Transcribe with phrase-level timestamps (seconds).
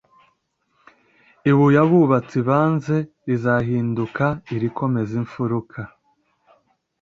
[1.49, 5.79] ibuye abubatsi banze rizahinduka irikomeza imfuruka